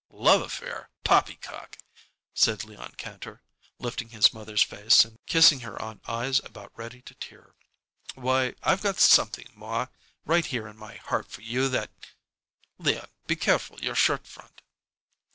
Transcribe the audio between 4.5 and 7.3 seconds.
face and kissing her on eyes about ready to